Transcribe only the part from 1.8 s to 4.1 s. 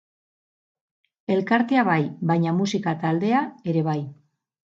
bai, baina musika taldea ere bai.